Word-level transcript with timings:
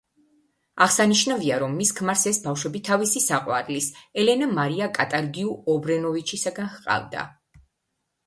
აღსანიშნავია, 0.83 1.57
რომ 1.63 1.73
მის 1.81 1.89
ქმარს 1.97 2.23
ეს 2.31 2.39
ბავშვები 2.45 2.79
თავისი 2.87 3.21
საყვარლის, 3.25 3.89
ელენა 4.23 4.49
მარია 4.53 4.87
კატარგიუ-ობრენოვიჩისაგან 4.95 6.73
ჰყავდა. 6.79 7.27